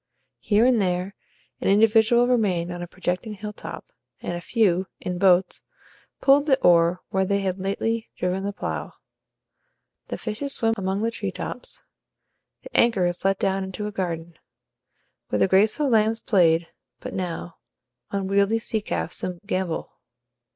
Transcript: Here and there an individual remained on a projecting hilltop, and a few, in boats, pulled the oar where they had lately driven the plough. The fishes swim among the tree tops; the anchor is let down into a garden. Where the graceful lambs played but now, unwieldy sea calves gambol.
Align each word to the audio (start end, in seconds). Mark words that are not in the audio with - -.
Here 0.39 0.65
and 0.65 0.81
there 0.81 1.13
an 1.59 1.67
individual 1.69 2.27
remained 2.27 2.71
on 2.71 2.81
a 2.81 2.87
projecting 2.87 3.35
hilltop, 3.35 3.91
and 4.19 4.33
a 4.35 4.41
few, 4.41 4.87
in 4.99 5.19
boats, 5.19 5.61
pulled 6.21 6.47
the 6.47 6.59
oar 6.63 7.01
where 7.09 7.23
they 7.23 7.41
had 7.41 7.59
lately 7.59 8.09
driven 8.17 8.43
the 8.43 8.51
plough. 8.51 8.93
The 10.07 10.17
fishes 10.17 10.55
swim 10.55 10.73
among 10.75 11.03
the 11.03 11.11
tree 11.11 11.31
tops; 11.31 11.85
the 12.63 12.75
anchor 12.75 13.05
is 13.05 13.23
let 13.23 13.37
down 13.37 13.63
into 13.63 13.85
a 13.85 13.91
garden. 13.91 14.39
Where 15.29 15.37
the 15.37 15.47
graceful 15.47 15.87
lambs 15.87 16.19
played 16.19 16.65
but 16.99 17.13
now, 17.13 17.57
unwieldy 18.09 18.57
sea 18.57 18.81
calves 18.81 19.23
gambol. 19.45 19.91